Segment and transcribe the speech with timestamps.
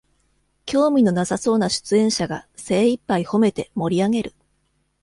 [0.65, 4.33] 興味のなさそうな出演者が精いっぱいほめて盛りあげる